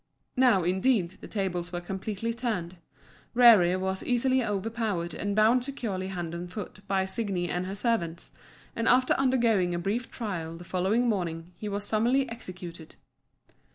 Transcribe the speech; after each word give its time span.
Now, 0.35 0.63
indeed, 0.63 1.11
the 1.21 1.27
tables 1.27 1.71
were 1.71 1.79
completely 1.79 2.33
turned. 2.33 2.77
Rerir 3.35 3.79
was 3.79 4.03
easily 4.03 4.43
overpowered 4.43 5.13
and 5.13 5.35
bound 5.35 5.63
securely 5.63 6.07
hand 6.07 6.33
and 6.33 6.51
foot 6.51 6.79
by 6.87 7.03
Signi 7.03 7.49
and 7.49 7.67
her 7.67 7.75
servants, 7.75 8.31
and 8.75 8.87
after 8.87 9.13
undergoing 9.13 9.75
a 9.75 9.77
brief 9.77 10.09
trial 10.09 10.57
the 10.57 10.63
following 10.63 11.07
morning 11.07 11.51
he 11.55 11.69
was 11.69 11.83
summarily 11.83 12.27
executed. 12.29 12.95